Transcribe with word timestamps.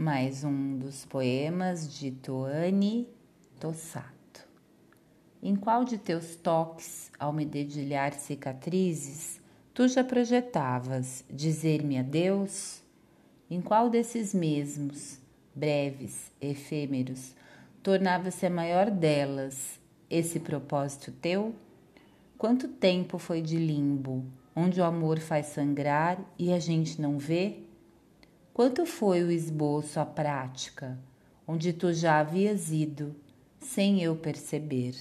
mais 0.00 0.44
um 0.44 0.78
dos 0.78 1.04
poemas 1.04 1.98
de 1.98 2.10
Toane 2.10 3.06
Tossato. 3.60 4.48
Em 5.42 5.54
qual 5.54 5.84
de 5.84 5.98
teus 5.98 6.36
toques, 6.36 7.12
ao 7.18 7.34
me 7.34 7.44
dedilhar 7.44 8.14
cicatrizes, 8.14 9.42
tu 9.74 9.86
já 9.86 10.02
projetavas 10.02 11.22
dizer-me 11.28 11.98
adeus? 11.98 12.82
Em 13.50 13.60
qual 13.60 13.90
desses 13.90 14.32
mesmos, 14.32 15.18
breves, 15.54 16.32
efêmeros, 16.40 17.34
tornava-se 17.82 18.46
a 18.46 18.50
maior 18.50 18.90
delas 18.90 19.78
esse 20.08 20.40
propósito 20.40 21.12
teu? 21.12 21.54
Quanto 22.38 22.68
tempo 22.68 23.18
foi 23.18 23.42
de 23.42 23.58
limbo, 23.58 24.24
onde 24.56 24.80
o 24.80 24.84
amor 24.84 25.18
faz 25.18 25.48
sangrar 25.48 26.18
e 26.38 26.54
a 26.54 26.58
gente 26.58 26.98
não 27.02 27.18
vê? 27.18 27.68
Quanto 28.60 28.84
foi 28.84 29.24
o 29.24 29.30
esboço 29.30 29.98
à 29.98 30.04
prática, 30.04 30.98
onde 31.48 31.72
tu 31.72 31.94
já 31.94 32.20
havias 32.20 32.70
ido, 32.70 33.16
sem 33.58 34.02
eu 34.02 34.14
perceber? 34.14 34.94